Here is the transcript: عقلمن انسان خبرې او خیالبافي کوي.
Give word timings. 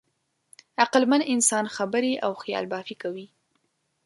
عقلمن 0.81 1.21
انسان 1.33 1.65
خبرې 1.77 2.13
او 2.25 2.31
خیالبافي 2.41 2.95
کوي. 3.03 3.27